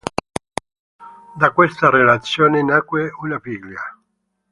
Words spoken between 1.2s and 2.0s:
Da questa